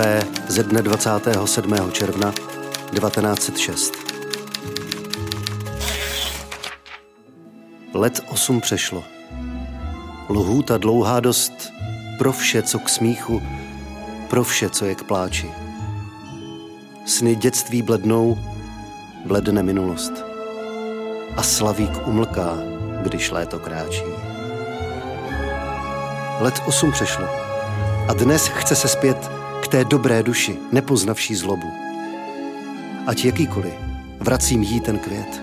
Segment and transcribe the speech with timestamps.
[0.00, 1.90] Mrtvé ze dne 27.
[1.92, 2.32] června
[2.90, 3.94] 1906.
[7.94, 9.04] Let osm přešlo.
[10.28, 11.52] Lhůta dlouhá dost
[12.18, 13.42] pro vše, co k smíchu,
[14.28, 15.50] pro vše, co je k pláči.
[17.06, 18.38] Sny dětství blednou,
[19.26, 20.12] bledne minulost.
[21.36, 22.58] A slavík umlká,
[23.02, 24.04] když léto kráčí.
[26.38, 27.28] Let osm přešlo.
[28.08, 31.72] A dnes chce se zpět k té dobré duši, nepoznavší zlobu.
[33.06, 33.72] Ať jakýkoliv,
[34.20, 35.42] vracím jí ten květ.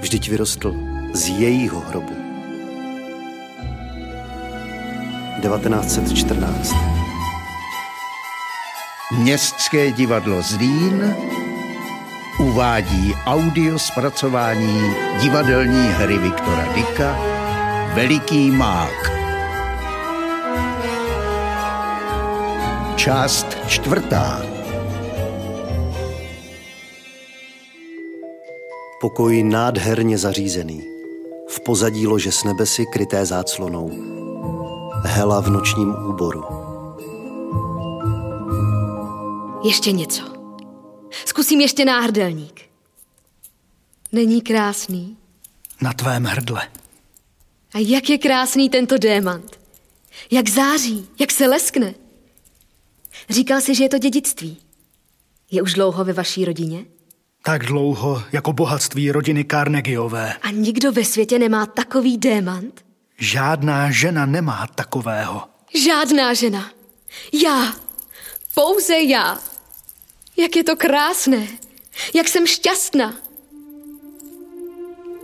[0.00, 0.76] Vždyť vyrostl
[1.12, 2.14] z jejího hrobu.
[5.42, 6.74] 1914
[9.18, 11.14] Městské divadlo Zlín
[12.38, 17.18] uvádí audio zpracování divadelní hry Viktora Dika
[17.94, 19.21] Veliký mák.
[22.96, 24.42] Část čtvrtá.
[29.00, 30.82] Pokoj nádherně zařízený.
[31.48, 33.90] V pozadí lože s nebesy kryté záclonou.
[35.04, 36.44] Hela v nočním úboru.
[39.64, 40.22] Ještě něco.
[41.24, 42.60] Zkusím ještě náhrdelník.
[44.12, 45.16] Není krásný?
[45.80, 46.68] Na tvém hrdle.
[47.74, 49.60] A jak je krásný tento démant.
[50.30, 51.94] Jak září, jak se leskne.
[53.32, 54.56] Říkal jsi, že je to dědictví.
[55.50, 56.84] Je už dlouho ve vaší rodině?
[57.44, 60.34] Tak dlouho jako bohatství rodiny Carnegieové.
[60.42, 62.84] A nikdo ve světě nemá takový démant?
[63.18, 65.42] Žádná žena nemá takového.
[65.84, 66.70] Žádná žena.
[67.32, 67.74] Já.
[68.54, 69.38] Pouze já.
[70.36, 71.46] Jak je to krásné.
[72.14, 73.14] Jak jsem šťastná.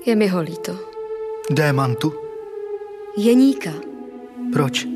[0.06, 0.78] Je mi ho líto.
[1.50, 2.14] Démantu?
[3.16, 3.72] Jeníka.
[4.52, 4.86] Proč?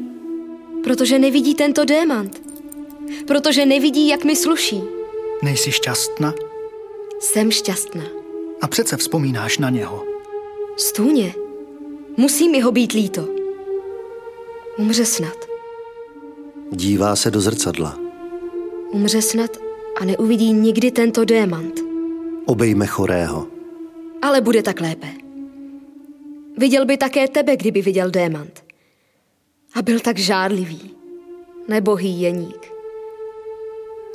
[0.84, 2.51] Protože nevidí tento démant.
[3.26, 4.82] Protože nevidí, jak mi sluší.
[5.42, 6.34] Nejsi šťastná?
[7.20, 8.04] Jsem šťastná.
[8.60, 10.04] A přece vzpomínáš na něho.
[10.76, 11.34] Stůně.
[12.16, 13.28] Musí mi ho být líto.
[14.78, 15.36] Umře snad.
[16.70, 17.98] Dívá se do zrcadla.
[18.90, 19.50] Umře snad
[20.00, 21.80] a neuvidí nikdy tento démant.
[22.46, 23.46] Obejme chorého.
[24.22, 25.08] Ale bude tak lépe.
[26.58, 28.64] Viděl by také tebe, kdyby viděl démant.
[29.74, 30.90] A byl tak žádlivý.
[31.68, 32.71] Nebohý jeník.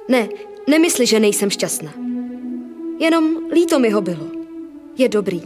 [0.08, 0.30] Ne,
[0.68, 1.94] nemysli, že nejsem šťastná.
[3.00, 4.28] Jenom líto mi ho bylo.
[4.98, 5.42] Je dobrý.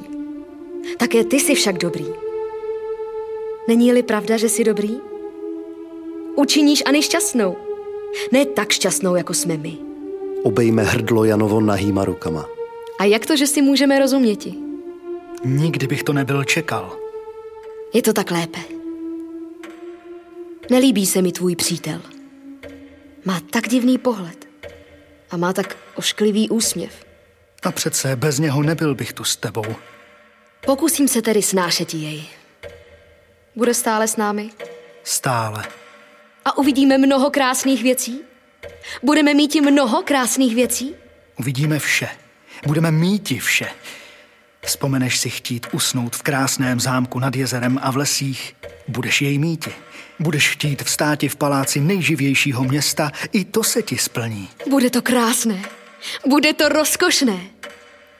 [0.97, 2.05] Také ty jsi však dobrý.
[3.67, 4.97] Není-li pravda, že jsi dobrý?
[6.35, 7.55] Učiníš Ani šťastnou.
[8.31, 9.77] Ne tak šťastnou, jako jsme my.
[10.44, 12.49] Obejme hrdlo Janovo nahýma rukama.
[12.99, 14.55] A jak to, že si můžeme rozuměti?
[15.45, 16.97] Nikdy bych to nebyl čekal.
[17.93, 18.59] Je to tak lépe.
[20.69, 22.01] Nelíbí se mi tvůj přítel.
[23.25, 24.50] Má tak divný pohled.
[25.31, 27.05] A má tak ošklivý úsměv.
[27.63, 29.65] A přece bez něho nebyl bych tu s tebou.
[30.65, 32.25] Pokusím se tedy snášet jej.
[33.55, 34.49] Bude stále s námi?
[35.03, 35.63] Stále.
[36.45, 38.21] A uvidíme mnoho krásných věcí?
[39.03, 40.95] Budeme mít i mnoho krásných věcí?
[41.39, 42.09] Uvidíme vše.
[42.67, 43.67] Budeme míti vše.
[44.66, 48.55] Vzpomeneš si chtít usnout v krásném zámku nad jezerem a v lesích,
[48.88, 49.72] budeš jej míti.
[50.19, 54.49] Budeš chtít vstáti v paláci nejživějšího města, i to se ti splní.
[54.69, 55.61] Bude to krásné.
[56.27, 57.39] Bude to rozkošné.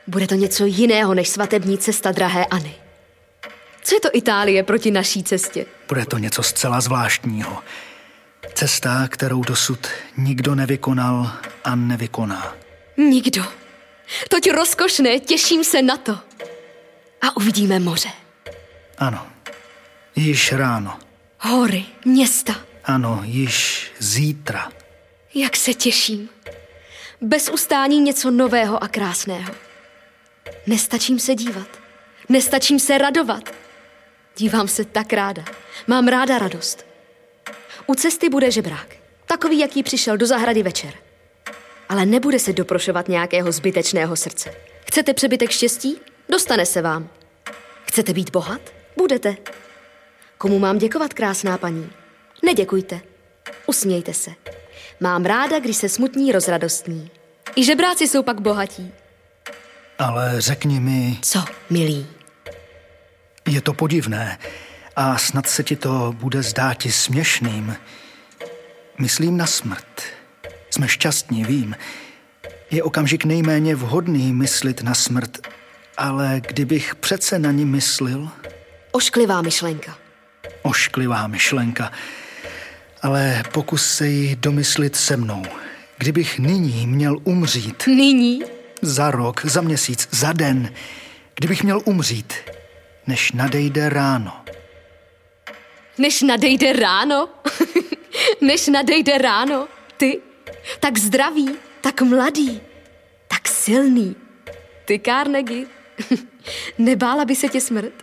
[0.08, 2.76] Bude to něco jiného než svatební cesta drahéAny.
[3.84, 5.66] Co je to Itálie proti naší cestě?
[5.88, 7.64] Bude to něco zcela zvláštního.
[8.54, 9.88] Cesta, kterou dosud
[10.18, 11.32] nikdo nevykonal
[11.64, 12.56] a nevykoná.
[12.98, 13.61] Nikdo.
[14.30, 16.20] Toť rozkošné, těším se na to.
[17.22, 18.10] A uvidíme moře.
[18.98, 19.28] Ano,
[20.16, 21.00] již ráno.
[21.40, 22.56] Hory, města.
[22.84, 24.72] Ano, již zítra.
[25.36, 26.30] Jak se těším.
[27.22, 29.54] Bez ustání něco nového a krásného.
[30.68, 31.68] Nestačím se dívat.
[32.30, 33.54] Nestačím se radovat.
[34.38, 35.46] Dívám se tak ráda.
[35.88, 36.86] Mám ráda radost.
[37.88, 38.96] U cesty bude žebrák.
[39.26, 40.94] Takový, jaký přišel do zahrady večer.
[41.92, 44.54] Ale nebude se doprošovat nějakého zbytečného srdce.
[44.88, 45.98] Chcete přebytek štěstí?
[46.30, 47.10] Dostane se vám.
[47.86, 48.62] Chcete být bohat?
[48.98, 49.36] Budete.
[50.38, 51.90] Komu mám děkovat, krásná paní?
[52.44, 53.02] Neděkujte.
[53.66, 54.32] Usmějte se.
[55.00, 57.12] Mám ráda, když se smutní rozradostní.
[57.56, 58.92] I žebráci jsou pak bohatí.
[60.00, 61.18] Ale řekni mi...
[61.22, 62.08] Co, milý?
[63.48, 64.38] Je to podivné
[64.96, 67.76] a snad se ti to bude zdáti směšným.
[69.00, 70.21] Myslím na smrt.
[70.72, 71.76] Jsme šťastní, vím.
[72.72, 75.48] Je okamžik nejméně vhodný myslit na smrt,
[75.98, 78.30] ale kdybych přece na ní myslil...
[78.92, 79.98] Ošklivá myšlenka.
[80.62, 81.92] Ošklivá myšlenka.
[83.02, 85.44] Ale pokus se jí domyslit se mnou.
[85.98, 88.42] Kdybych nyní měl umřít, Nyní?
[88.82, 90.74] za rok, za měsíc, za den,
[91.36, 92.34] kdybych měl umřít,
[93.08, 94.34] než nadejde ráno.
[95.98, 97.30] Než nadejde ráno?
[98.42, 99.68] Než nadejde ráno?
[99.98, 100.20] Ty?
[100.80, 102.62] Tak zdravý, tak mladý,
[103.28, 104.16] tak silný.
[104.86, 105.68] Ty, Carnegie.
[106.78, 107.94] Nebála by se tě smrt?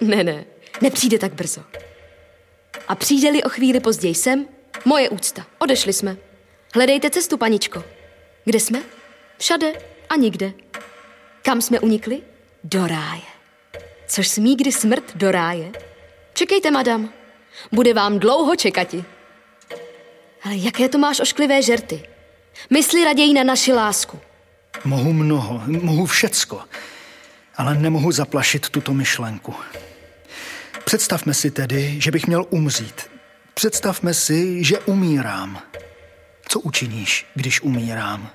[0.00, 0.44] Ne, ne,
[0.80, 1.64] nepřijde tak brzo.
[2.88, 4.48] A přijde-li o chvíli později sem,
[4.84, 5.46] moje úcta.
[5.58, 6.16] Odešli jsme.
[6.74, 7.84] Hledejte cestu, paničko.
[8.44, 8.82] Kde jsme?
[9.38, 9.72] Všade
[10.08, 10.52] a nikde.
[11.42, 12.22] Kam jsme unikli?
[12.64, 13.22] Do ráje.
[14.06, 15.72] Což smí kdy smrt do ráje?
[16.34, 17.12] Čekejte, madam.
[17.72, 19.04] Bude vám dlouho čekati.
[20.44, 22.02] Ale jaké to máš ošklivé žerty?
[22.70, 24.18] Mysli raději na naši lásku.
[24.84, 26.60] Mohu mnoho, mohu všecko,
[27.56, 29.54] ale nemohu zaplašit tuto myšlenku.
[30.84, 33.10] Představme si tedy, že bych měl umřít.
[33.54, 35.62] Představme si, že umírám.
[36.48, 38.30] Co učiníš, když umírám?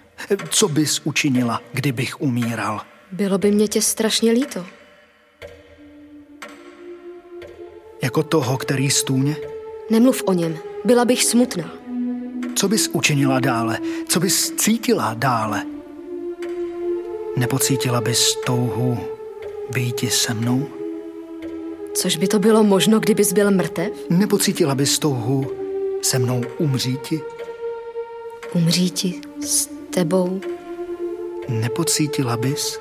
[0.49, 2.81] Co bys učinila, kdybych umíral?
[3.11, 4.65] Bylo by mě tě strašně líto.
[8.01, 9.35] Jako toho, který stůně?
[9.89, 11.82] Nemluv o něm, byla bych smutná.
[12.55, 13.79] Co bys učinila dále?
[14.07, 15.65] Co bys cítila dále?
[17.38, 18.97] Nepocítila bys touhu
[19.73, 20.67] býti se mnou?
[21.95, 23.91] Což by to bylo možno, kdybys byl mrtev?
[24.09, 25.51] Nepocítila bys touhu
[26.01, 27.21] se mnou umříti?
[28.53, 30.41] Umříti s tebou?
[31.49, 32.79] Nepocítila bys?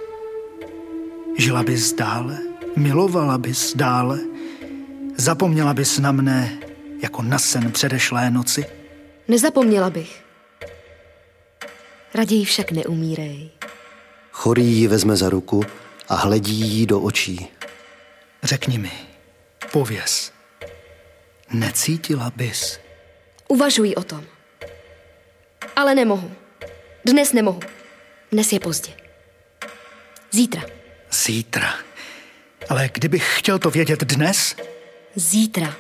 [1.39, 2.39] Žila bys dále?
[2.77, 4.21] Milovala bys dále?
[5.17, 6.59] Zapomněla bys na mne
[7.03, 8.65] jako na sen předešlé noci?
[9.29, 10.23] Nezapomněla bych.
[12.15, 13.51] Raději však neumírej.
[14.33, 15.65] Chorý ji vezme za ruku
[16.09, 17.49] a hledí jí do očí.
[18.43, 18.93] Řekni mi,
[19.73, 20.33] pověz,
[21.51, 22.79] necítila bys?
[23.49, 24.25] Uvažuji o tom.
[25.77, 26.33] Ale nemohu.
[27.05, 27.61] Dnes nemohu.
[28.33, 28.93] Dnes je pozdě.
[30.31, 30.63] Zítra.
[31.13, 31.75] Zítra.
[32.69, 34.57] Ale kdybych chtěl to vědět dnes,
[35.15, 35.77] Zítra.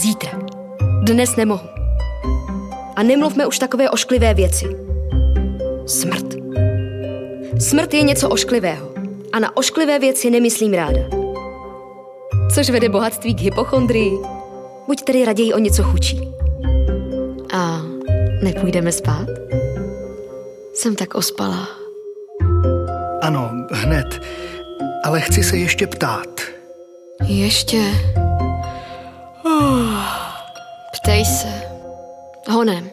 [0.00, 0.30] Zítra.
[1.02, 1.77] Dnes nemohu.
[2.98, 4.66] A nemluvme už takové ošklivé věci.
[5.86, 6.26] Smrt.
[7.60, 8.92] Smrt je něco ošklivého.
[9.32, 11.00] A na ošklivé věci nemyslím ráda.
[12.54, 14.10] Což vede bohatství k hypochondrii.
[14.86, 16.34] Buď tedy raději o něco chučí.
[17.52, 17.82] A
[18.42, 19.26] nepůjdeme spát?
[20.74, 21.68] Jsem tak ospalá.
[23.20, 24.20] ano, hned.
[25.04, 26.40] Ale chci se ještě ptát.
[27.28, 27.82] Ještě.
[30.92, 31.67] Ptej se.
[32.48, 32.90] Honem.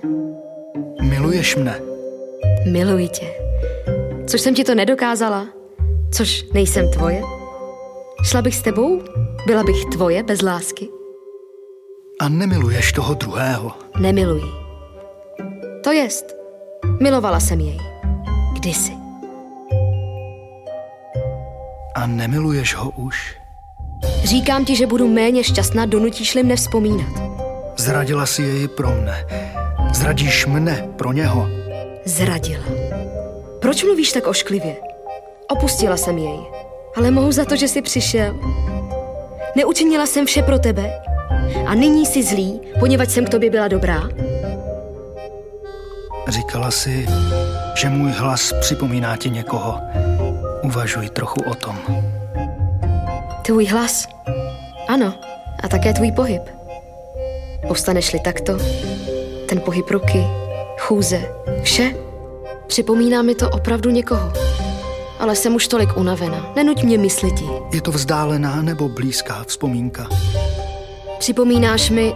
[1.02, 1.80] Miluješ mne?
[2.72, 3.28] Miluji tě.
[4.28, 5.48] Což jsem ti to nedokázala?
[6.12, 7.22] Což nejsem tvoje?
[8.24, 9.02] Šla bych s tebou?
[9.48, 10.90] Byla bych tvoje bez lásky?
[12.20, 13.72] A nemiluješ toho druhého?
[14.00, 14.52] Nemiluji.
[15.84, 16.26] To jest,
[17.02, 17.80] milovala jsem jej.
[18.54, 18.92] Kdysi.
[21.96, 23.38] A nemiluješ ho už?
[24.24, 27.35] Říkám ti, že budu méně šťastná, donutíš-li mne vzpomínat.
[27.78, 29.26] Zradila si jej pro mne.
[29.94, 31.48] Zradíš mne pro něho.
[32.06, 32.64] Zradila.
[33.60, 34.76] Proč mluvíš tak ošklivě?
[35.48, 36.40] Opustila jsem jej,
[36.96, 38.36] ale mohu za to, že jsi přišel.
[39.56, 40.92] Neučinila jsem vše pro tebe
[41.68, 44.02] a nyní jsi zlý, poněvadž jsem k tobě byla dobrá.
[46.28, 47.08] Říkala si,
[47.76, 49.80] že můj hlas připomíná ti někoho.
[50.64, 51.78] Uvažuj trochu o tom.
[53.42, 54.08] Tvůj hlas?
[54.88, 55.14] Ano,
[55.64, 56.55] a také tvůj pohyb.
[57.68, 58.58] Povstaneš-li takto,
[59.50, 60.24] ten pohyb ruky,
[60.80, 61.96] chůze, vše,
[62.68, 64.34] připomíná mi to opravdu někoho.
[65.20, 67.44] Ale jsem už tolik unavena, nenuď mě mysliti.
[67.74, 70.10] Je to vzdálená nebo blízká vzpomínka?
[71.20, 72.16] Připomínáš mi...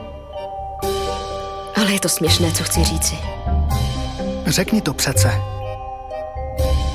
[1.75, 3.15] Ale je to směšné, co chci říci.
[4.47, 5.31] Řekni to přece.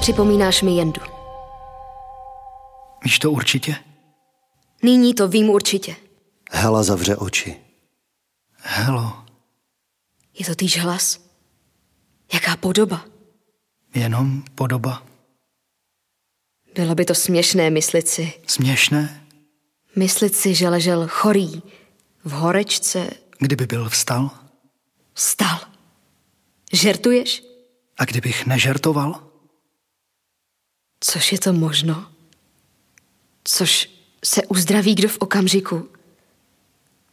[0.00, 1.00] Připomínáš mi Jendu.
[3.04, 3.76] Víš to určitě?
[4.82, 5.96] Nyní to vím určitě.
[6.50, 7.63] Hela zavře oči.
[8.66, 9.24] Helo,
[10.38, 11.20] Je to týž hlas?
[12.32, 13.04] Jaká podoba?
[13.94, 15.06] jenom podoba.
[16.74, 18.32] Bylo by to směšné myslit si.
[18.46, 19.26] Směšné?
[19.96, 21.62] Myslit si, že ležel chorý
[22.24, 23.10] v horečce.
[23.38, 24.30] Kdyby byl vstal?
[25.14, 25.60] Vstal.
[26.72, 27.42] Žertuješ?
[27.98, 29.30] A kdybych nežertoval?
[31.00, 32.12] Což je to možno?
[33.44, 33.90] Což
[34.24, 35.88] se uzdraví kdo v okamžiku?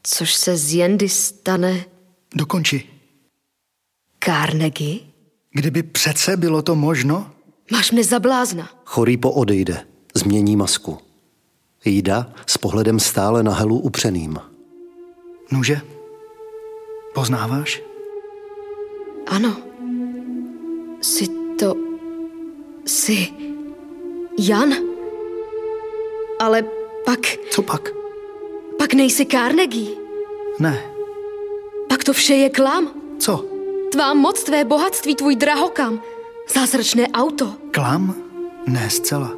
[0.04, 1.86] Což se z Jendy stane
[2.36, 2.90] Dokonči.
[4.24, 5.00] Carnegie?
[5.52, 7.32] Kdyby přece bylo to možno?
[7.72, 8.70] Máš mne za blázna.
[8.86, 10.98] Chorý poodejde, změní masku.
[11.86, 14.40] Jída s pohledem stále na Helu upřeným.
[15.52, 15.82] Nuže?
[17.14, 17.82] Poznáváš?
[19.28, 19.58] Ano.
[21.02, 21.28] Jsi
[21.60, 21.76] to...
[22.86, 23.28] Jsi...
[24.40, 24.74] Jan?
[26.40, 26.64] Ale
[27.06, 27.20] pak...
[27.52, 28.01] Co pak?
[28.82, 29.96] Pak nejsi Carnegie.
[30.60, 30.84] Ne.
[31.90, 32.94] Pak to vše je klam.
[33.20, 33.46] Co?
[33.92, 36.02] Tvá moc, tvé bohatství, tvůj drahokam.
[36.54, 37.56] Zázračné auto.
[37.72, 38.16] Klam?
[38.68, 39.38] Ne zcela.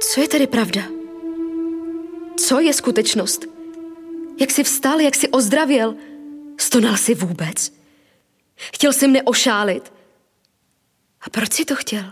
[0.00, 0.82] Co je tedy pravda?
[2.36, 3.46] Co je skutečnost?
[4.40, 5.94] Jak jsi vstal, jak jsi ozdravěl?
[6.60, 7.72] Stonal jsi vůbec?
[8.56, 9.92] Chtěl jsi mne ošálit.
[11.20, 12.04] A proč jsi to chtěl?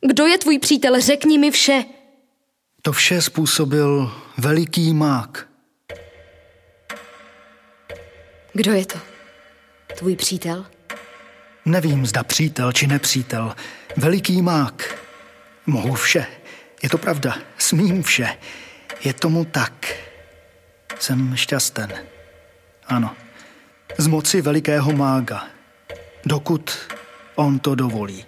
[0.00, 1.00] Kdo je tvůj přítel?
[1.00, 1.84] Řekni mi vše.
[2.82, 5.48] To vše způsobil veliký mák.
[8.52, 8.98] Kdo je to?
[9.98, 10.66] Tvůj přítel?
[11.64, 13.54] Nevím, zda přítel či nepřítel.
[13.96, 14.94] Veliký mák.
[15.66, 16.26] Mohu vše.
[16.82, 17.38] Je to pravda.
[17.58, 18.38] Smím vše.
[19.04, 19.94] Je tomu tak.
[20.98, 21.92] Jsem šťasten.
[22.86, 23.16] Ano.
[23.98, 25.46] Z moci velikého mága.
[26.24, 26.78] Dokud
[27.34, 28.24] on to dovolí.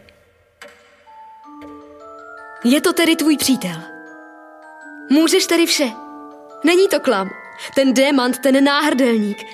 [2.65, 4.00] Je to tedy tvůj přítel.
[5.11, 5.91] Můžeš tedy vše.
[6.65, 7.31] Není to klam.
[7.75, 9.47] Ten démant, ten náhrdelník.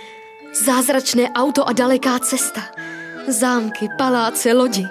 [0.65, 2.63] Zázračné auto a daleká cesta.
[3.29, 4.87] Zámky, paláce, lodi.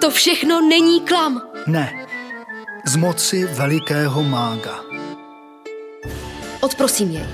[0.00, 1.42] To všechno není klam.
[1.66, 2.06] Ne.
[2.84, 4.80] Z moci velikého mága.
[6.60, 7.26] Odprosím jej,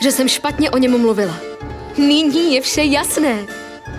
[0.00, 1.36] že jsem špatně o něm mluvila.
[1.98, 3.46] Nyní je vše jasné.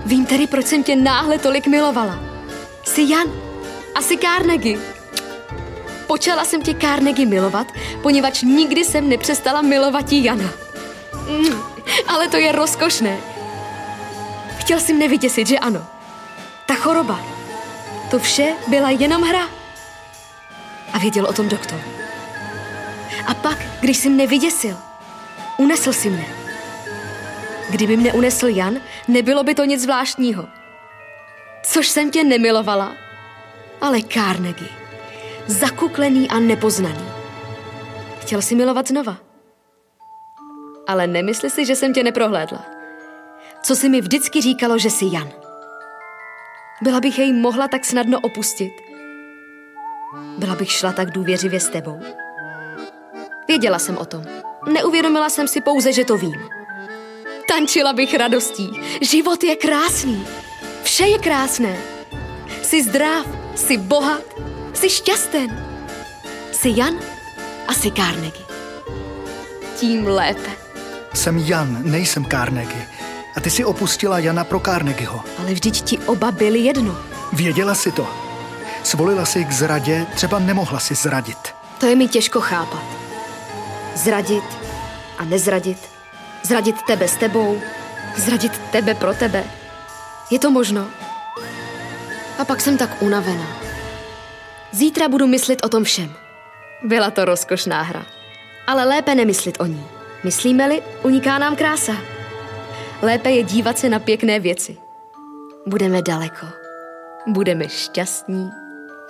[0.05, 2.19] Vím tedy, proč jsem tě náhle tolik milovala.
[2.83, 3.27] Jsi Jan
[3.95, 5.00] a jsi Carnegie.
[6.11, 7.67] Počala jsem tě Carnegie milovat,
[8.01, 10.49] poněvadž nikdy jsem nepřestala milovat Jana.
[11.27, 11.61] Mm,
[12.07, 13.17] ale to je rozkošné.
[14.57, 15.87] Chtěl jsi mne vyděsit, že ano?
[16.65, 17.19] Ta choroba.
[18.09, 19.49] To vše byla jenom hra.
[20.93, 21.81] A věděl o tom doktor.
[23.27, 24.77] A pak, když jsi mne vyděsil,
[25.57, 26.25] unesl si mne.
[27.69, 28.77] Kdyby mne unesl Jan,
[29.07, 30.47] nebylo by to nic zvláštního.
[31.63, 32.95] Což jsem tě nemilovala,
[33.81, 34.80] ale Carnegie.
[35.47, 37.05] Zakuklený a nepoznaný.
[38.19, 39.17] Chtěl si milovat znova.
[40.87, 42.65] Ale nemysli si, že jsem tě neprohlédla.
[43.63, 45.29] Co si mi vždycky říkalo, že jsi Jan.
[46.81, 48.73] Byla bych jej mohla tak snadno opustit.
[50.37, 51.99] Byla bych šla tak důvěřivě s tebou.
[53.47, 54.23] Věděla jsem o tom.
[54.73, 56.41] Neuvědomila jsem si pouze, že to vím.
[57.47, 58.69] Tančila bych radostí.
[59.01, 60.27] Život je krásný.
[60.83, 61.77] Vše je krásné.
[62.61, 64.23] Jsi zdrav, jsi bohat,
[64.73, 65.65] jsi šťasten.
[66.51, 66.95] Jsi Jan
[67.67, 68.45] a jsi Carnegie.
[69.79, 70.49] Tím lépe.
[71.13, 72.87] Jsem Jan, nejsem Carnegie.
[73.37, 75.23] A ty si opustila Jana pro Carnegieho.
[75.39, 76.97] Ale vždyť ti oba byli jedno.
[77.33, 78.07] Věděla si to.
[78.83, 81.37] Svolila si k zradě, třeba nemohla si zradit.
[81.79, 82.83] To je mi těžko chápat.
[83.95, 84.43] Zradit
[85.17, 85.77] a nezradit.
[86.43, 87.61] Zradit tebe s tebou.
[88.17, 89.43] Zradit tebe pro tebe.
[90.31, 90.87] Je to možno?
[92.39, 93.60] A pak jsem tak unavená.
[94.71, 96.13] Zítra budu myslet o tom všem.
[96.83, 98.05] Byla to rozkošná hra.
[98.67, 99.85] Ale lépe nemyslit o ní.
[100.23, 101.93] Myslíme-li, uniká nám krása.
[103.01, 104.77] Lépe je dívat se na pěkné věci.
[105.67, 106.47] Budeme daleko.
[107.27, 108.49] Budeme šťastní.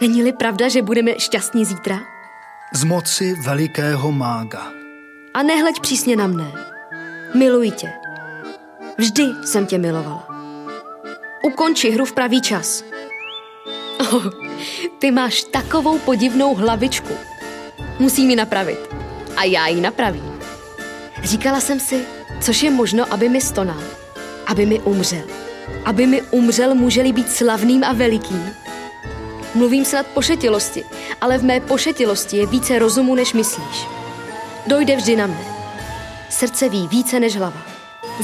[0.02, 2.00] Není-li pravda, že budeme šťastní zítra?
[2.74, 4.72] Z moci velikého mága.
[5.34, 6.52] A nehleď přísně na mne.
[7.36, 7.94] Miluji tě.
[8.98, 10.28] Vždy jsem tě milovala.
[11.44, 12.84] Ukonči hru v pravý čas.
[14.02, 14.26] Oh,
[15.00, 17.14] ty máš takovou podivnou hlavičku.
[18.00, 18.80] Musí mi napravit.
[19.38, 20.40] A já ji napravím.
[21.24, 22.06] Říkala jsem si,
[22.42, 23.84] což je možno, aby mi stonal.
[24.48, 25.24] Aby mi umřel.
[25.86, 28.50] Aby mi umřel, může být slavným a velikým.
[29.56, 30.84] Mluvím snad pošetilosti,
[31.22, 33.86] ale v mé pošetilosti je více rozumu, než myslíš.
[34.68, 35.46] Dojde vždy na mne.
[36.30, 37.62] Srdce ví více než hlava.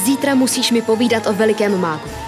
[0.04, 2.27] Zítra musíš mi povídat o velikém mágu.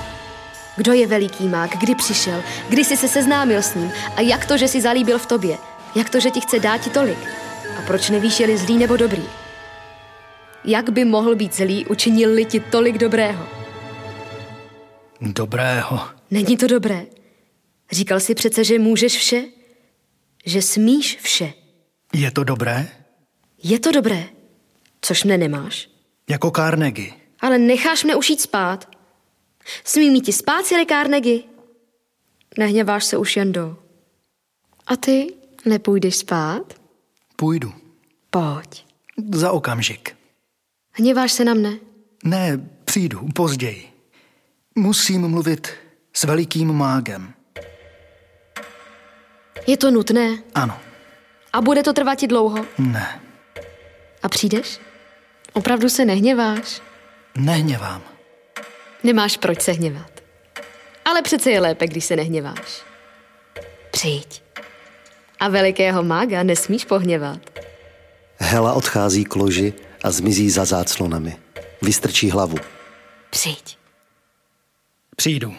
[0.77, 4.57] Kdo je veliký mág, kdy přišel, kdy jsi se seznámil s ním a jak to,
[4.59, 5.59] že si zalíbil v tobě,
[5.95, 7.19] jak to, že ti chce dát ti tolik
[7.79, 9.23] a proč nevíš, je zlý nebo dobrý.
[10.65, 13.49] Jak by mohl být zlý, učinil-li ti tolik dobrého?
[15.21, 16.01] Dobrého.
[16.31, 17.07] Není to dobré.
[17.93, 19.45] Říkal si přece, že můžeš vše?
[20.47, 21.53] Že smíš vše.
[22.13, 22.89] Je to dobré?
[23.63, 24.25] Je to dobré.
[25.01, 25.89] Což mne nemáš.
[26.29, 27.13] Jako Carnegie.
[27.41, 28.89] Ale necháš mne už jít spát.
[29.85, 31.43] Smí mi ti spát, si Carnegie?
[32.59, 33.77] Nehněváš se už jen do.
[34.87, 36.75] A ty nepůjdeš spát?
[37.37, 37.73] Půjdu.
[38.31, 38.87] Pojď.
[39.35, 40.17] Za okamžik.
[40.93, 41.79] Hněváš se na mne?
[42.25, 43.91] Ne, přijdu později.
[44.75, 45.69] Musím mluvit
[46.13, 47.35] s velikým mágem.
[49.67, 50.43] Je to nutné?
[50.55, 50.81] Ano.
[51.53, 52.67] A bude to trvat ti dlouho?
[52.79, 53.21] Ne.
[54.23, 54.81] A přijdeš?
[55.53, 56.83] Opravdu se nehněváš?
[57.37, 58.03] Nehněvám.
[59.03, 60.11] Nemáš proč se hněvat.
[61.05, 62.83] Ale přece je lépe, když se nehněváš.
[63.91, 64.43] Přijď.
[65.41, 67.39] A velikého mága nesmíš pohněvat.
[68.39, 69.73] Hela odchází k loži
[70.05, 71.37] a zmizí za záclonami.
[71.83, 72.57] Vystrčí hlavu.
[73.31, 73.79] Přijď.
[75.17, 75.55] Přijdu.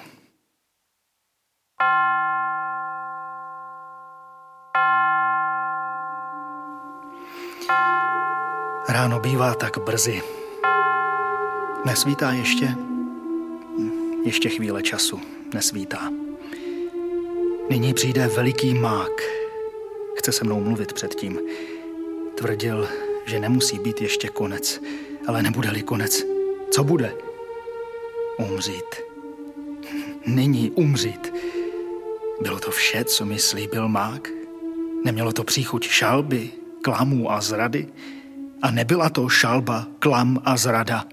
[8.90, 10.22] Ráno bývá tak brzy.
[11.86, 12.76] Nesvítá ještě?
[14.26, 15.20] Ještě chvíle času.
[15.54, 16.14] Nesvítá.
[17.70, 19.12] Nyní přijde veliký mák.
[20.16, 21.40] Chce se mnou mluvit předtím.
[22.36, 22.90] Tvrdil,
[23.26, 24.82] že nemusí být ještě konec.
[25.28, 26.24] Ale nebude-li konec,
[26.72, 27.14] co bude?
[28.38, 28.96] Umřít.
[30.26, 31.34] Nyní umřít.
[32.42, 34.30] Bylo to vše, co mi slíbil mák?
[35.06, 36.52] Nemělo to příchuť šalby,
[36.82, 37.88] klamů a zrady?
[38.62, 41.06] A nebyla to šalba, klam a zrada.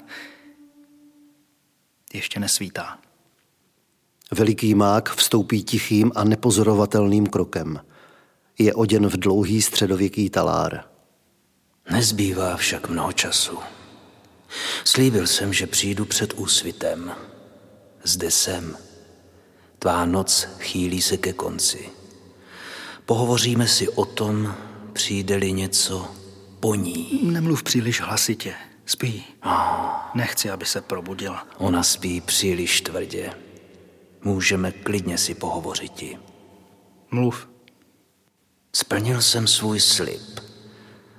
[2.14, 2.98] Ještě nesvítá.
[4.30, 7.80] Veliký mák vstoupí tichým a nepozorovatelným krokem.
[8.58, 10.84] Je oděn v dlouhý středověký talár.
[11.90, 13.58] Nezbývá však mnoho času.
[14.84, 17.12] Slíbil jsem, že přijdu před úsvitem.
[18.04, 18.76] Zde jsem.
[19.78, 21.88] Tvá noc chýlí se ke konci.
[23.06, 24.54] Pohovoříme si o tom,
[24.92, 26.08] přijde-li něco
[26.60, 27.20] po ní.
[27.22, 28.54] Nemluv příliš hlasitě.
[28.88, 29.24] Spí.
[30.14, 31.46] Nechci, aby se probudila.
[31.56, 33.32] Ona spí příliš tvrdě.
[34.22, 36.18] Můžeme klidně si pohovořiti.
[37.10, 37.48] Mluv.
[38.72, 40.40] Splnil jsem svůj slib.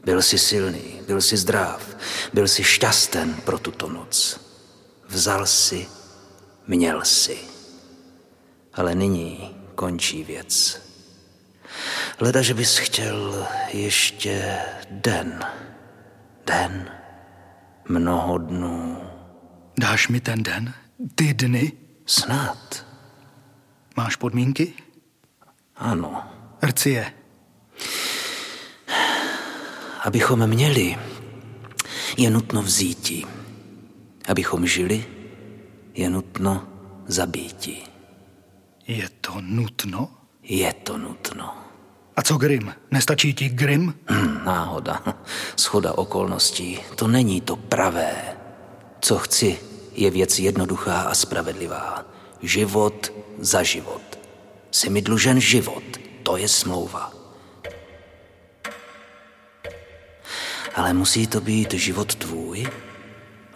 [0.04, 1.96] Byl jsi silný, byl jsi zdrav,
[2.34, 4.40] byl jsi šťasten pro tuto noc.
[5.08, 5.88] Vzal si,
[6.68, 7.38] měl si.
[8.74, 10.82] Ale nyní končí věc.
[12.20, 15.46] Leda, že bys chtěl ještě den.
[16.46, 16.99] Den.
[17.90, 18.98] Mnoho dnů.
[19.80, 20.74] Dáš mi ten den?
[21.16, 21.72] Ty dny?
[22.06, 22.86] Snad.
[23.98, 24.74] Máš podmínky?
[25.76, 26.24] Ano.
[26.64, 27.14] Rci je.
[30.04, 30.98] Abychom měli,
[32.18, 33.26] je nutno vzíti.
[34.28, 35.06] Abychom žili,
[35.94, 36.68] je nutno
[37.08, 37.84] zabíti.
[38.88, 40.10] Je to nutno?
[40.44, 41.69] Je to nutno.
[42.20, 42.74] A co Grim?
[42.92, 43.94] Nestačí ti Grim?
[44.12, 45.04] Hm, náhoda,
[45.56, 48.12] schoda okolností, to není to pravé.
[49.00, 49.60] Co chci,
[49.94, 52.06] je věc jednoduchá a spravedlivá.
[52.42, 54.20] Život za život.
[54.72, 55.84] Jsi mi dlužen život,
[56.24, 57.12] to je smlouva.
[60.76, 62.68] Ale musí to být život tvůj?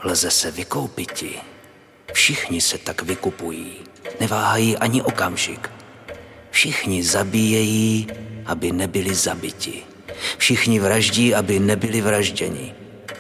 [0.04, 1.36] Lze se vykoupiti.
[2.14, 3.76] Všichni se tak vykupují.
[4.20, 5.72] Neváhají ani okamžik.
[6.52, 8.08] Všichni zabíjejí,
[8.46, 9.84] aby nebyli zabiti.
[10.38, 12.76] Všichni vraždí, aby nebyli vražděni.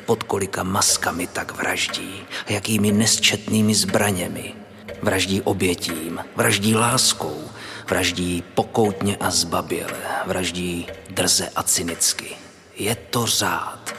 [0.06, 4.54] Pod kolika maskami tak vraždí a jakými nesčetnými zbraněmi.
[5.02, 7.42] Vraždí obětím, vraždí láskou,
[7.90, 12.28] vraždí pokoutně a zbaběle, vraždí drze a cynicky.
[12.76, 13.96] Je to řád.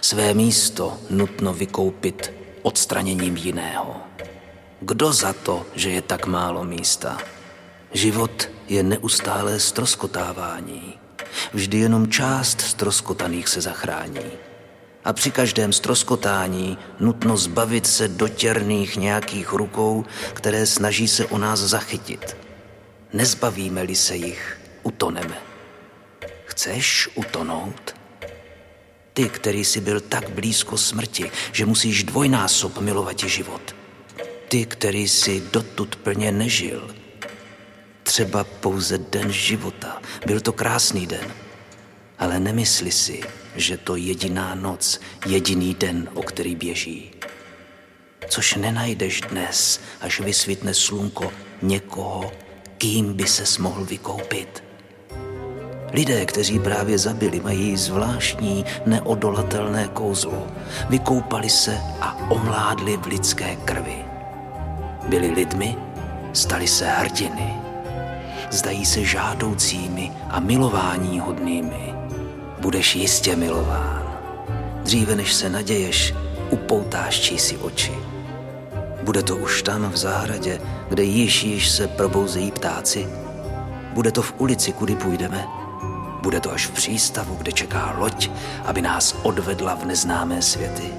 [0.00, 3.96] Své místo nutno vykoupit odstraněním jiného.
[4.80, 7.18] Kdo za to, že je tak málo místa?
[7.94, 10.98] Život je neustálé stroskotávání.
[11.52, 14.30] Vždy jenom část stroskotaných se zachrání.
[15.04, 21.60] A při každém stroskotání nutno zbavit se dotěrných nějakých rukou, které snaží se o nás
[21.60, 22.36] zachytit.
[23.12, 25.38] Nezbavíme-li se jich, utoneme.
[26.44, 27.94] Chceš utonout?
[29.12, 33.76] Ty, který jsi byl tak blízko smrti, že musíš dvojnásob milovat život.
[34.48, 37.03] Ty, který jsi dotud plně nežil.
[38.04, 40.02] Třeba pouze den života.
[40.26, 41.32] Byl to krásný den.
[42.18, 43.20] Ale nemysli si,
[43.56, 47.10] že to jediná noc, jediný den, o který běží.
[48.28, 52.32] Což nenajdeš dnes, až vysvitne slunko někoho,
[52.78, 54.64] kým by se mohl vykoupit.
[55.92, 60.46] Lidé, kteří právě zabili, mají zvláštní, neodolatelné kouzlo.
[60.88, 64.04] Vykoupali se a omládli v lidské krvi.
[65.08, 65.76] Byli lidmi,
[66.32, 67.63] stali se hrdiny.
[68.50, 71.94] Zdají se žádoucími a milování hodnými.
[72.58, 74.04] Budeš jistě milován.
[74.82, 76.14] Dříve než se naděješ,
[76.50, 77.92] upoutáš čísi oči.
[79.02, 83.08] Bude to už tam v zahradě, kde již již se probouzejí ptáci.
[83.92, 85.44] Bude to v ulici, kudy půjdeme.
[86.22, 88.30] Bude to až v přístavu, kde čeká loď,
[88.64, 90.92] aby nás odvedla v neznámé světy.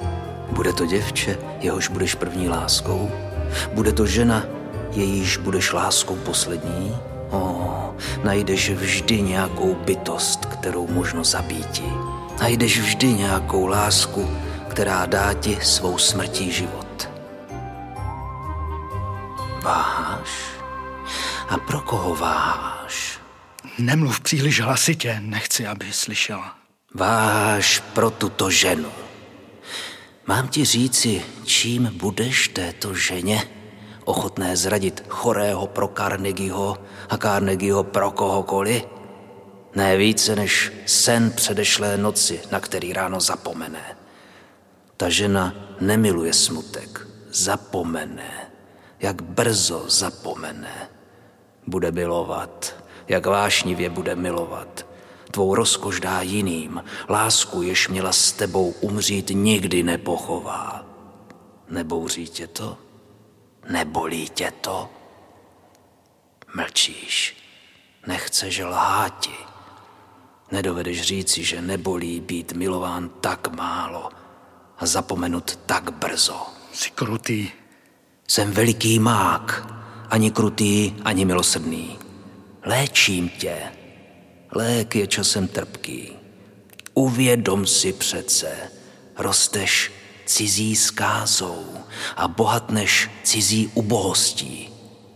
[0.52, 3.12] Bude to děvče, jehož budeš první láskou.
[3.74, 4.44] Bude to žena,
[4.92, 6.96] jejíž budeš láskou poslední.
[7.36, 11.84] O, najdeš vždy nějakou bytost, kterou možno zabíti.
[12.40, 14.30] Najdeš vždy nějakou lásku,
[14.70, 17.10] která dá ti svou smrtí život.
[19.62, 20.30] Váháš?
[21.50, 23.20] A pro koho váháš?
[23.78, 26.56] Nemluv příliš hlasitě, nechci, aby slyšela.
[26.94, 28.90] Váháš pro tuto ženu.
[30.28, 33.44] Mám ti říci, čím budeš této ženě?
[34.06, 36.78] Ochotné zradit chorého pro Carnegieho
[37.10, 38.84] a Carnegieho pro kohokoliv?
[39.76, 43.98] Ne více než sen předešlé noci, na který ráno zapomene.
[44.98, 48.52] Ta žena nemiluje smutek, zapomene,
[49.00, 50.90] jak brzo zapomene.
[51.68, 52.76] Bude milovat,
[53.08, 54.86] jak vášnivě bude milovat.
[55.32, 60.86] Tvou rozkoš dá jiným, lásku, jež měla s tebou umřít, nikdy nepochová.
[61.70, 62.85] Nebouří tě to?
[63.70, 64.90] Nebolí tě to?
[66.56, 67.38] Mlčíš,
[68.08, 69.36] nechceš lháti.
[70.52, 74.10] Nedovedeš říci, že nebolí být milován tak málo
[74.78, 76.46] a zapomenut tak brzo.
[76.74, 77.50] Jsi krutý.
[78.28, 79.68] Jsem veliký mák,
[80.10, 82.00] ani krutý, ani milosrdný.
[82.66, 83.58] Léčím tě.
[84.52, 86.12] Lék je časem trpký.
[86.94, 88.72] Uvědom si přece,
[89.18, 89.92] rosteš
[90.26, 91.85] cizí skázou
[92.16, 94.70] a bohatneš cizí ubohostí.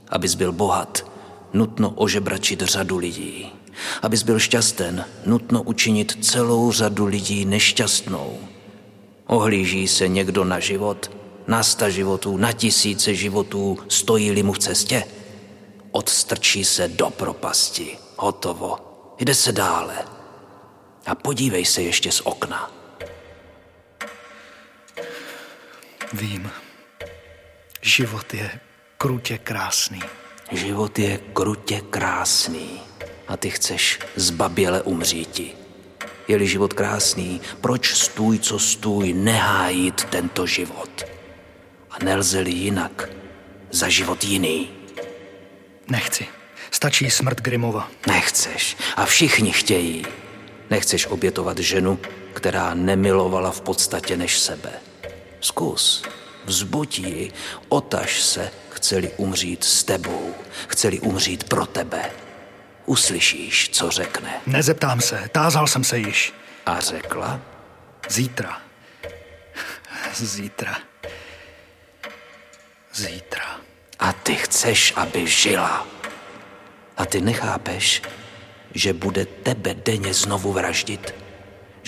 [0.10, 1.12] Abys byl bohat,
[1.54, 3.52] nutno ožebračit řadu lidí.
[4.02, 8.38] Abys byl šťasten, nutno učinit celou řadu lidí nešťastnou.
[9.26, 11.12] Ohlíží se někdo na život,
[11.48, 15.04] na sta životů, na tisíce životů, stojí-li mu v cestě?
[15.92, 17.98] Odstrčí se do propasti.
[18.18, 18.78] Hotovo.
[19.20, 19.96] Jde se dále.
[21.06, 22.72] A podívej se ještě z okna.
[26.14, 26.52] Vím.
[27.82, 28.60] Život je
[28.98, 30.00] krutě krásný.
[30.52, 32.82] Život je krutě krásný
[33.28, 35.54] a ty chceš zbaběle umříti.
[36.28, 41.04] Je-li život krásný, proč stůj, co stůj, nehájit tento život?
[41.92, 43.10] A nelze-li jinak
[43.72, 44.70] za život jiný?
[45.88, 46.28] Nechci.
[46.72, 47.92] Stačí smrt Grimova.
[48.08, 48.78] Nechceš.
[48.96, 50.06] A všichni chtějí.
[50.70, 52.00] Nechceš obětovat ženu,
[52.34, 54.72] která nemilovala v podstatě než sebe.
[55.40, 56.04] Zkus.
[56.46, 57.32] Vzbuď ji,
[57.70, 60.36] otaž se, chceli umřít s tebou,
[60.68, 62.12] chceli umřít pro tebe.
[62.86, 64.42] Uslyšíš, co řekne.
[64.48, 66.34] Nezeptám se, tázal jsem se již.
[66.66, 67.42] A řekla?
[68.10, 68.62] Zítra.
[70.16, 70.78] Zítra.
[72.94, 73.60] Zítra.
[74.00, 75.88] A ty chceš, aby žila.
[76.98, 78.02] A ty nechápeš,
[78.74, 81.16] že bude tebe denně znovu vraždit?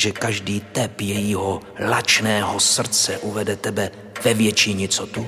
[0.01, 3.91] Že každý tep jejího lačného srdce uvede tebe
[4.23, 5.27] ve větší nicotu?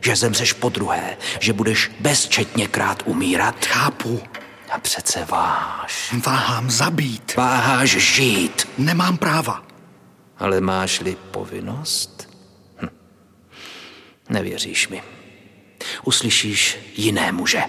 [0.00, 3.64] Že zemřeš po druhé, že budeš bezčetně krát umírat?
[3.66, 4.22] Chápu.
[4.70, 6.14] A přece váš.
[6.26, 7.36] Váhám zabít.
[7.36, 8.68] Váháš žít.
[8.78, 9.64] Nemám práva.
[10.38, 12.28] Ale máš-li povinnost?
[12.82, 12.88] Hm.
[14.28, 15.02] Nevěříš mi.
[16.04, 17.62] Uslyšíš jiné muže.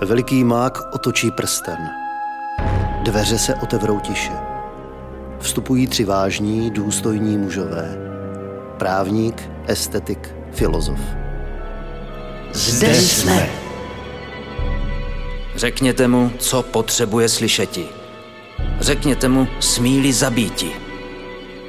[0.00, 1.90] Veliký mák otočí prsten.
[3.02, 4.32] Dveře se otevřou tiše.
[5.38, 7.96] Vstupují tři vážní, důstojní mužové.
[8.78, 10.98] Právník, estetik, filozof.
[12.52, 13.48] Zde jsme.
[15.56, 17.86] Řekněte mu, co potřebuje slyšeti.
[18.80, 20.70] Řekněte mu, smíli zabíti.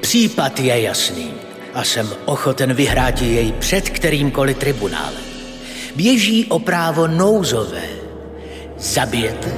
[0.01, 1.33] Případ je jasný
[1.73, 5.23] a jsem ochoten vyhrát jej před kterýmkoliv tribunálem.
[5.95, 7.98] Běží o právo nouzové.
[8.79, 9.51] Zabijete,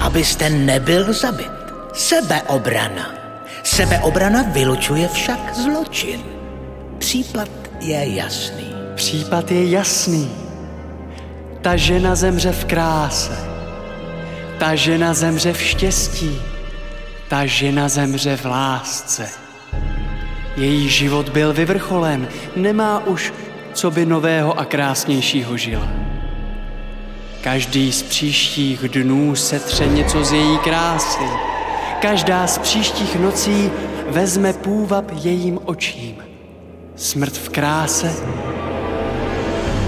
[0.00, 1.52] abyste nebyl zabit.
[1.92, 3.14] Sebeobrana.
[3.62, 6.20] Sebeobrana vylučuje však zločin.
[6.98, 7.48] Případ
[7.80, 8.74] je jasný.
[8.94, 10.30] Případ je jasný.
[11.60, 13.38] Ta žena zemře v kráse.
[14.58, 16.42] Ta žena zemře v štěstí.
[17.28, 19.28] Ta žena zemře v lásce.
[20.56, 23.32] Její život byl vyvrcholen, nemá už
[23.72, 26.11] co by nového a krásnějšího žila.
[27.42, 31.24] Každý z příštích dnů setře něco z její krásy.
[32.00, 33.70] Každá z příštích nocí
[34.08, 36.16] vezme půvab jejím očím.
[36.96, 38.12] Smrt v kráse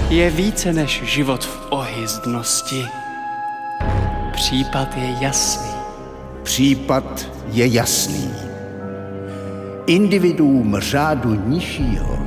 [0.09, 2.85] je více než život v ohyzdnosti.
[4.33, 5.71] Případ je jasný.
[6.43, 8.31] Případ je jasný.
[9.85, 12.24] Individuum řádu nižšího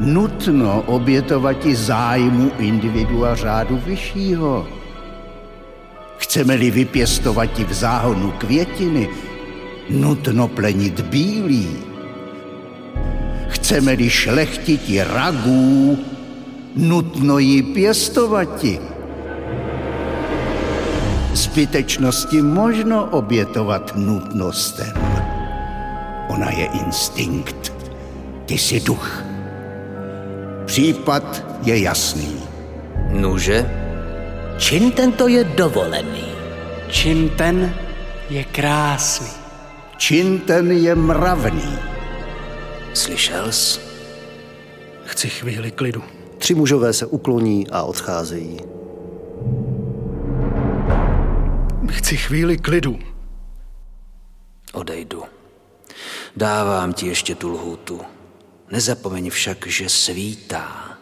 [0.00, 4.66] nutno obětovati zájmu individua řádu vyššího.
[6.18, 9.08] Chceme-li vypěstovati v záhonu květiny,
[9.90, 11.68] nutno plenit bílý.
[13.48, 15.98] Chceme-li šlechtiti ragů,
[16.76, 18.78] nutno ji pěstovati.
[21.34, 24.92] Zbytečnosti možno obětovat nutnostem.
[26.28, 27.72] Ona je instinkt.
[28.46, 29.29] Ty jsi duch.
[30.70, 32.42] Případ je jasný.
[33.10, 33.66] Nuže?
[34.58, 36.30] Čin tento je dovolený.
[36.88, 37.74] Čin ten
[38.30, 39.30] je krásný.
[39.96, 41.78] Čin ten je mravný.
[42.94, 43.80] Slyšel jsi?
[45.04, 46.02] Chci chvíli klidu.
[46.38, 48.58] Tři mužové se ukloní a odcházejí.
[51.88, 52.98] Chci chvíli klidu.
[54.72, 55.22] Odejdu.
[56.36, 58.00] Dávám ti ještě tu lhůtu.
[58.70, 60.98] Nezapomeň však, že svítá.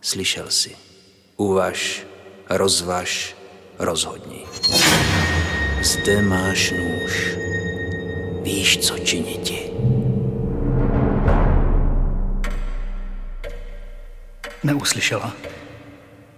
[0.00, 0.76] Slyšel jsi.
[1.36, 2.06] Uvaž,
[2.50, 3.36] rozvaž,
[3.78, 4.46] rozhodni.
[5.82, 7.36] Zde máš nůž.
[8.42, 9.70] Víš, co činiti.
[14.64, 15.36] Neuslyšela?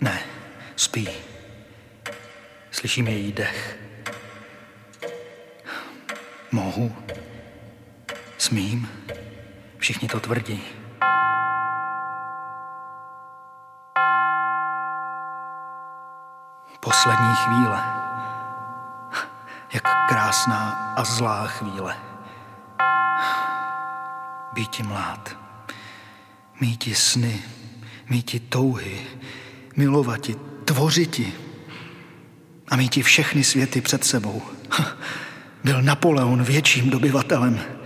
[0.00, 0.22] Ne,
[0.76, 1.09] spí.
[2.70, 3.79] Slyším její dech.
[6.53, 6.92] Mohu?
[8.38, 8.88] Smím?
[9.81, 10.62] Všichni to tvrdí.
[16.81, 17.83] Poslední chvíle.
[19.73, 21.97] Jak krásná a zlá chvíle.
[24.53, 25.37] Býti mlád.
[26.61, 27.43] Míti sny,
[28.11, 29.07] míti touhy,
[29.77, 31.35] milovati, tvořiti
[32.69, 34.43] a míti všechny světy před sebou.
[35.64, 37.80] Byl Napoleon větším dobyvatelem.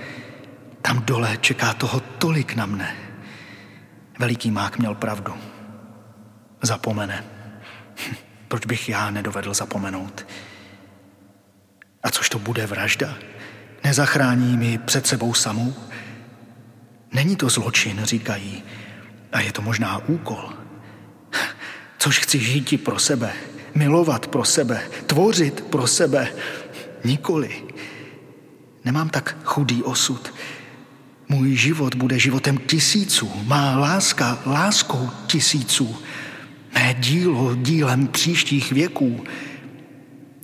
[0.84, 2.96] Tam dole čeká toho tolik na mne.
[4.18, 5.32] Veliký mák měl pravdu.
[6.62, 7.24] Zapomene.
[8.48, 10.26] Proč bych já nedovedl zapomenout?
[12.02, 13.16] A což to bude vražda?
[13.84, 15.74] Nezachrání mi před sebou samou?
[17.12, 18.62] Není to zločin, říkají.
[19.32, 20.52] A je to možná úkol.
[21.98, 23.32] Což chci žít pro sebe,
[23.74, 26.28] milovat pro sebe, tvořit pro sebe.
[27.04, 27.62] Nikoli.
[28.84, 30.34] Nemám tak chudý osud.
[31.28, 35.96] Můj život bude životem tisíců, má láska láskou tisíců,
[36.74, 39.24] mé dílo dílem příštích věků.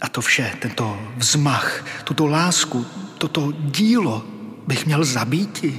[0.00, 2.86] A to vše, tento vzmach, tuto lásku,
[3.18, 4.24] toto dílo
[4.66, 5.78] bych měl zabíti.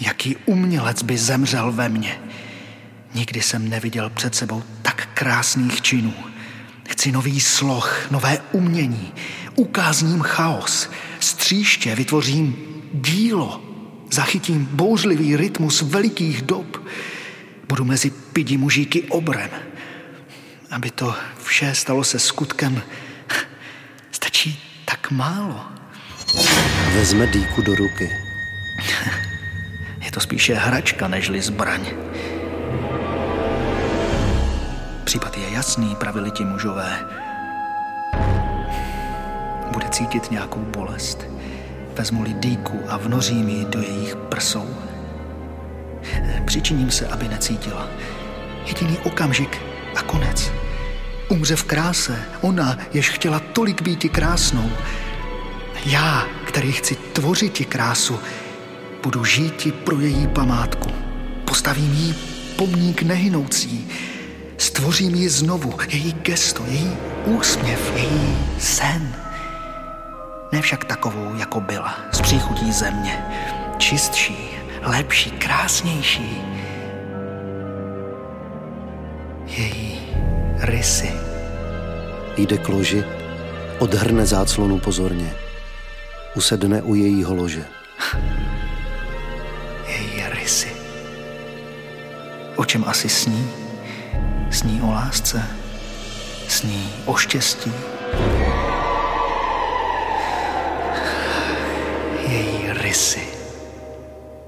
[0.00, 2.20] Jaký umělec by zemřel ve mně.
[3.14, 6.14] Nikdy jsem neviděl před sebou tak krásných činů.
[6.88, 9.12] Chci nový sloh, nové umění,
[9.54, 12.56] ukázním chaos, stříště vytvořím
[12.92, 13.67] dílo,
[14.10, 16.88] zachytím bouřlivý rytmus velikých dob,
[17.68, 19.50] budu mezi pidi mužíky obrem.
[20.70, 22.82] Aby to vše stalo se skutkem,
[24.12, 25.64] stačí tak málo.
[26.94, 28.10] Vezme dýku do ruky.
[30.04, 31.80] Je to spíše hračka nežli zbraň.
[35.04, 37.04] Případ je jasný, pravili ti mužové.
[39.72, 41.37] Bude cítit nějakou bolest.
[41.98, 44.68] Vezmu-li dýku a vnořím ji do jejich prsou.
[46.44, 47.88] Přičiním se, aby necítila.
[48.66, 49.58] Jediný okamžik
[49.96, 50.52] a konec.
[51.28, 52.18] Umře v kráse.
[52.40, 54.70] Ona, jež chtěla tolik být i krásnou.
[55.86, 58.18] Já, který chci tvořit ti krásu,
[59.02, 60.90] budu žít pro její památku.
[61.44, 62.14] Postavím jí
[62.56, 63.88] pomník nehynoucí.
[64.58, 69.27] Stvořím ji znovu, její gesto, její úsměv, její sen.
[70.52, 73.24] Ne však takovou, jako byla, z příchutí země.
[73.78, 74.50] Čistší,
[74.82, 76.42] lepší, krásnější.
[79.46, 80.16] Její
[80.60, 81.12] rysy.
[82.36, 83.04] Jde k loži,
[83.78, 85.34] odhrne záclonu pozorně.
[86.34, 87.64] Usedne u jejího lože.
[89.86, 90.68] Její rysy.
[92.56, 93.50] O čem asi sní?
[94.50, 95.46] Sní o lásce?
[96.48, 97.72] Sní o štěstí?
[102.88, 103.20] Rysy.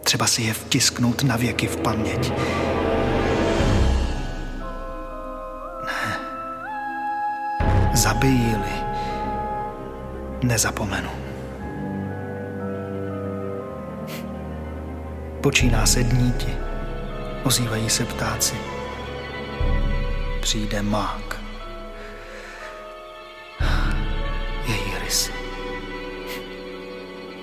[0.05, 2.33] Třeba si je vtisknout na věky v paměť.
[5.87, 6.19] Ne.
[7.95, 8.77] Zabijí-li,
[10.43, 11.11] nezapomenu.
[15.41, 16.57] Počíná se dníti,
[17.45, 18.57] ozývají se ptáci.
[20.41, 21.30] Přijde mák.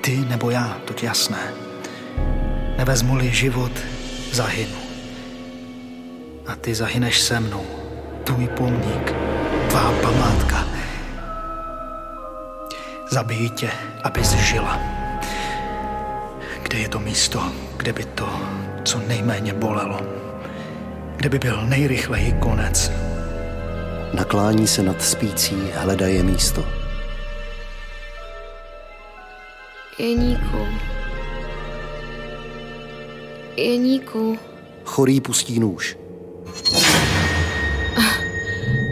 [0.07, 1.53] Ty nebo já, to jasné.
[2.77, 3.71] Nevezmu-li život,
[4.31, 4.75] zahynu.
[6.47, 7.65] A ty zahyneš se mnou.
[8.23, 9.13] Tvůj pomník,
[9.69, 10.67] tvá památka.
[13.11, 13.69] Zabiji tě,
[14.03, 14.79] abys žila.
[16.63, 18.39] Kde je to místo, kde by to
[18.83, 19.99] co nejméně bolelo?
[21.15, 22.91] Kde by byl nejrychleji konec?
[24.13, 26.76] Naklání se nad spící, hledaje místo.
[29.99, 30.67] Jeníku,
[33.55, 34.39] Jeníku,
[34.83, 35.97] Chorý pustí nůž.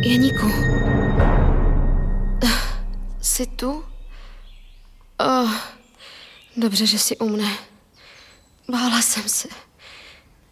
[0.02, 0.52] Jeníku.
[3.22, 3.86] Jsi tu?
[5.20, 5.52] Oh,
[6.58, 7.58] dobře, že jsi u mne.
[8.72, 9.48] Bála jsem se.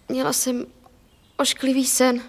[0.09, 0.65] Měla jsem
[1.37, 2.23] ošklivý sen.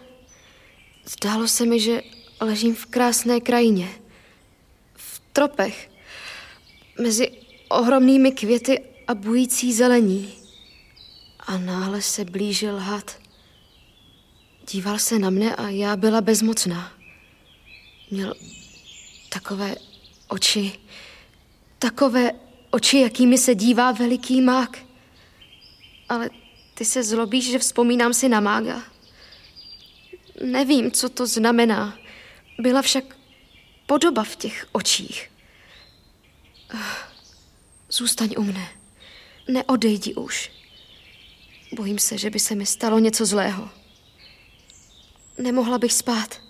[1.05, 2.03] Zdálo se mi, že
[2.41, 3.89] ležím v krásné krajině.
[4.95, 5.91] V tropech.
[7.01, 10.33] Mezi ohromnými květy a bující zelení.
[11.41, 13.19] A náhle se blížil had.
[14.71, 16.93] Díval se na mne a já byla bezmocná.
[18.11, 18.35] Měl
[19.29, 19.75] takové
[20.29, 20.73] oči,
[21.79, 22.31] takové
[22.71, 24.79] oči, jakými se dívá veliký mák.
[26.09, 26.31] Ale
[26.75, 28.83] ty se zlobíš, že vzpomínám si na mága.
[30.45, 31.99] Nevím, co to znamená.
[32.59, 33.05] Byla však
[33.87, 35.31] podoba v těch očích.
[37.95, 38.69] Zůstaň u mne.
[39.49, 40.51] Neodejdi už.
[41.73, 43.71] Bojím se, že by se mi stalo něco zlého.
[45.39, 46.41] Nemohla bych spát.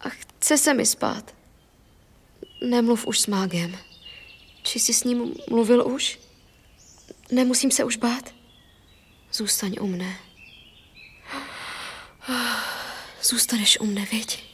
[0.00, 1.34] A chce se mi spát.
[2.64, 3.78] Nemluv už s mágem.
[4.62, 6.18] Či jsi s ním mluvil už?
[7.32, 8.34] Nemusím se už bát?
[9.32, 10.16] Zůstaň u mne.
[13.22, 14.44] Zůstaneš u mne, viď?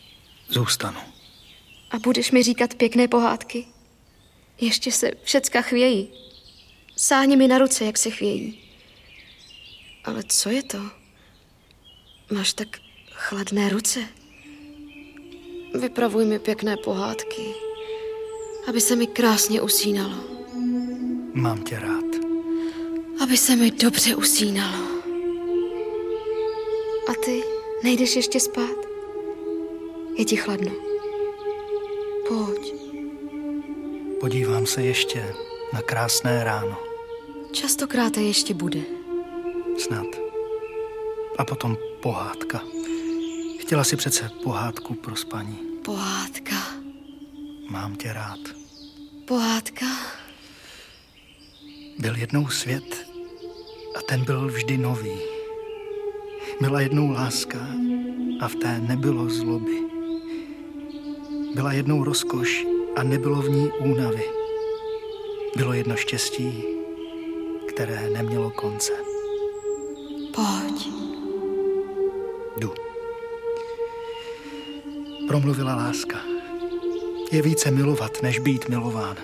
[0.48, 1.00] Zůstanu.
[1.90, 3.66] A budeš mi říkat pěkné pohádky?
[4.60, 6.08] Ještě se všecka chvějí.
[6.96, 8.58] Sáhni mi na ruce, jak se chvějí.
[10.04, 10.78] Ale co je to?
[12.32, 12.68] Máš tak
[13.12, 14.00] chladné ruce.
[15.80, 17.54] Vypravuj mi pěkné pohádky,
[18.68, 20.24] aby se mi krásně usínalo.
[21.34, 22.04] Mám tě rád.
[23.22, 24.88] Aby se mi dobře usínalo.
[27.08, 27.42] A ty
[27.84, 28.76] nejdeš ještě spát?
[30.18, 30.72] Je ti chladno.
[32.28, 32.67] Pojď.
[34.20, 35.34] Podívám se ještě
[35.72, 36.78] na krásné ráno.
[37.52, 38.80] Častokrát to ještě bude.
[39.78, 40.06] Snad.
[41.38, 42.60] A potom pohádka.
[43.60, 45.58] Chtěla si přece pohádku pro spaní.
[45.84, 46.54] Pohádka.
[47.70, 48.38] Mám tě rád.
[49.24, 49.86] Pohádka.
[51.98, 53.06] Byl jednou svět
[53.98, 55.18] a ten byl vždy nový.
[56.60, 57.58] Byla jednou láska
[58.40, 59.82] a v té nebylo zloby.
[61.54, 62.67] Byla jednou rozkoš
[62.98, 64.24] a nebylo v ní únavy.
[65.56, 66.64] Bylo jedno štěstí,
[67.68, 68.92] které nemělo konce.
[70.34, 70.88] Pojď.
[72.56, 72.74] Jdu.
[75.28, 76.18] Promluvila láska.
[77.32, 79.16] Je více milovat, než být milován.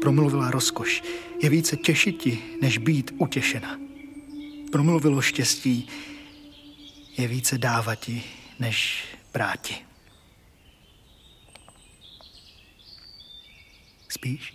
[0.00, 1.02] Promluvila rozkoš.
[1.42, 3.80] Je více těšiti, než být utěšena.
[4.72, 5.88] Promluvilo štěstí.
[7.18, 8.22] Je více dávati,
[8.58, 9.74] než bráti.
[14.16, 14.54] Spíš?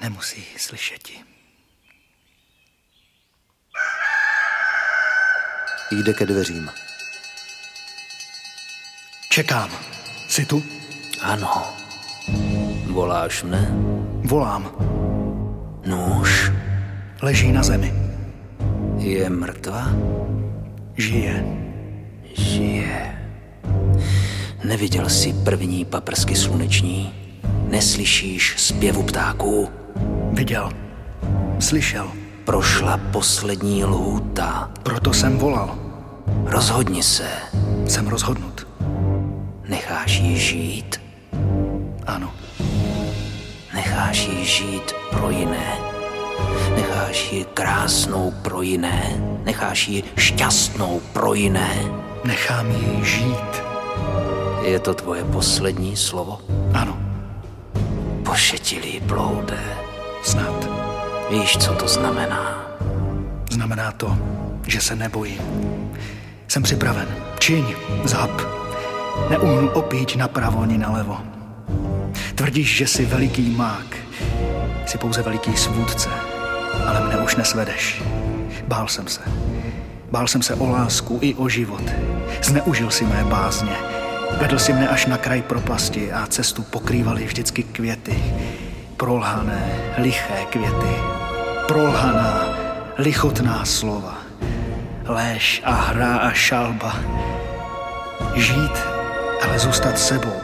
[0.00, 1.14] Nemusí slyšeti.
[5.90, 6.70] Jde ke dveřím.
[9.30, 9.70] Čekám.
[10.28, 10.62] Jsi tu?
[11.20, 11.76] Ano.
[12.90, 13.68] Voláš mne?
[14.26, 14.74] Volám.
[15.86, 16.50] Nůž.
[17.22, 17.94] Leží na zemi.
[18.98, 19.86] Je mrtva?
[20.96, 21.44] Žije.
[22.34, 22.71] Žije.
[24.64, 27.14] Neviděl jsi první paprsky sluneční?
[27.68, 29.68] Neslyšíš zpěvu ptáků?
[30.32, 30.70] Viděl.
[31.58, 32.12] Slyšel.
[32.44, 34.70] Prošla poslední lhůta.
[34.82, 35.78] Proto jsem volal.
[36.44, 37.28] Rozhodni se.
[37.86, 38.66] Jsem rozhodnut.
[39.68, 41.00] Necháš ji žít?
[42.06, 42.32] Ano.
[43.74, 45.76] Necháš ji žít pro jiné.
[46.76, 49.22] Necháš ji krásnou pro jiné.
[49.44, 51.84] Necháš ji šťastnou pro jiné.
[52.24, 53.71] Nechám ji žít.
[54.62, 56.40] Je to tvoje poslední slovo?
[56.74, 56.98] Ano.
[58.24, 59.58] Pošetilý bloude.
[60.22, 60.68] Snad.
[61.30, 62.66] Víš, co to znamená?
[63.50, 64.18] Znamená to,
[64.66, 65.40] že se nebojím.
[66.48, 67.08] Jsem připraven.
[67.38, 67.64] Čiň,
[68.04, 68.30] zap.
[69.30, 71.18] Neuhnu opít napravo ani nalevo.
[72.34, 73.96] Tvrdíš, že jsi veliký mák.
[74.86, 76.08] Jsi pouze veliký svůdce.
[76.86, 78.02] Ale mne už nesvedeš.
[78.68, 79.20] Bál jsem se.
[80.10, 81.84] Bál jsem se o lásku i o život.
[82.42, 83.91] Zneužil si mé bázně.
[84.40, 88.16] Vedl si mne až na kraj propasti a cestu pokrývaly vždycky květy.
[88.96, 90.94] Prolhané, liché květy.
[91.66, 92.48] Prolhaná,
[92.98, 94.18] lichotná slova.
[95.04, 96.96] Léž a hra a šalba.
[98.34, 98.76] Žít,
[99.42, 100.40] ale zůstat sebou.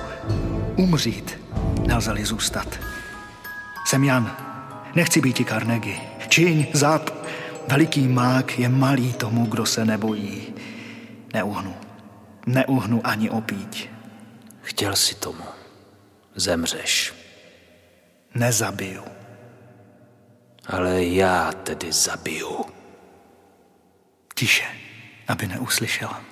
[0.76, 1.40] Umřít,
[1.86, 2.66] nelze-li zůstat.
[3.86, 4.32] Jsem Jan,
[4.94, 5.96] nechci být i Carnegie.
[6.28, 7.10] Čiň, zap,
[7.68, 10.42] veliký mák je malý tomu, kdo se nebojí.
[11.34, 11.74] Neuhnu,
[12.46, 13.88] neuhnu ani opít.
[14.62, 15.44] Chtěl si tomu.
[16.34, 17.14] Zemřeš.
[18.34, 19.04] Nezabiju.
[20.66, 22.64] Ale já tedy zabiju.
[24.34, 24.64] Tiše,
[25.28, 26.22] aby neuslyšela.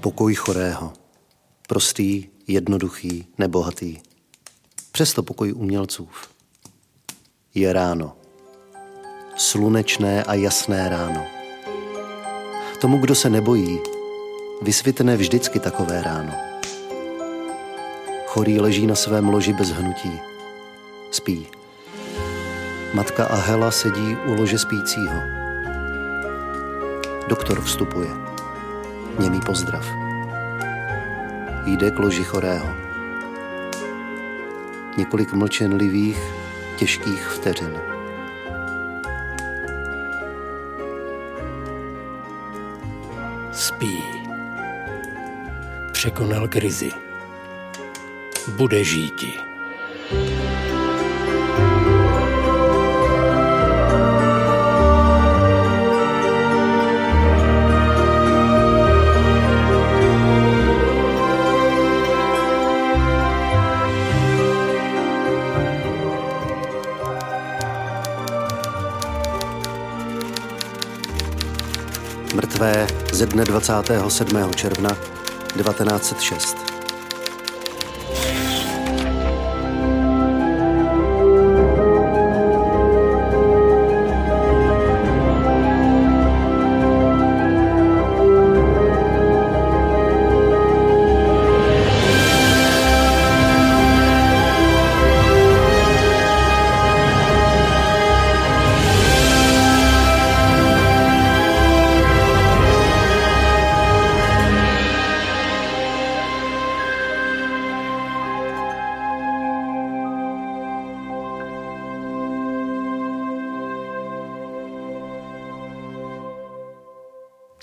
[0.00, 0.92] Pokoj chorého.
[1.68, 3.98] Prostý, jednoduchý, nebohatý.
[4.92, 6.08] Přesto pokoj umělců.
[7.54, 8.16] Je ráno.
[9.36, 11.26] Slunečné a jasné ráno.
[12.80, 13.78] Tomu, kdo se nebojí,
[14.62, 16.32] vysvětne vždycky takové ráno.
[18.26, 20.12] Chorý leží na svém loži bez hnutí.
[21.10, 21.46] Spí.
[22.94, 25.20] Matka a Hela sedí u lože spícího.
[27.28, 28.08] Doktor vstupuje.
[29.18, 30.05] Němý pozdrav.
[31.66, 32.68] Jde k loži chorého.
[34.96, 36.18] Několik mlčenlivých,
[36.76, 37.78] těžkých vteřin.
[43.52, 44.04] Spí.
[45.92, 46.90] Překonal krizi.
[48.56, 49.45] Bude žíti.
[73.26, 74.52] Ze dne 27.
[74.54, 74.90] června
[75.56, 76.65] 1906.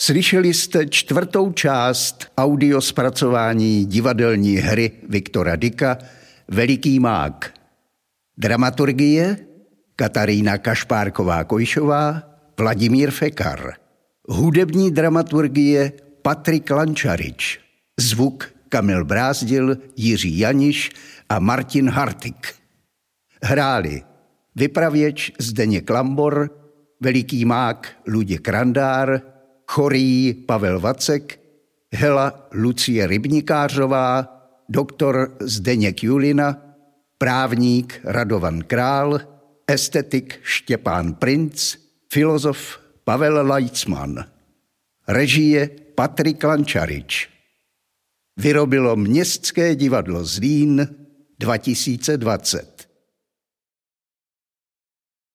[0.03, 5.97] Slyšeli jste čtvrtou část audio zpracování divadelní hry Viktora Dika
[6.47, 7.53] Veliký mák.
[8.37, 9.37] Dramaturgie
[9.95, 12.23] Katarína Kašpárková-Kojšová,
[12.59, 13.73] Vladimír Fekar.
[14.27, 15.91] Hudební dramaturgie
[16.21, 17.59] Patrik Lančarič.
[17.99, 20.91] Zvuk Kamil Brázdil, Jiří Janiš
[21.29, 22.53] a Martin Hartik.
[23.43, 24.01] Hráli
[24.55, 26.49] vypravěč Zdeněk Lambor,
[27.01, 29.32] Veliký mák Luděk Randár,
[29.67, 31.39] chorý Pavel Vacek,
[31.93, 34.27] Hela Lucie Rybnikářová,
[34.69, 36.61] doktor Zdeněk Julina,
[37.17, 39.19] právník Radovan Král,
[39.67, 41.75] estetik Štěpán Princ,
[42.13, 44.25] filozof Pavel Leitzman.
[45.07, 47.29] Režie Patrik Lančarič.
[48.37, 50.87] Vyrobilo Městské divadlo Zlín
[51.39, 52.72] 2020.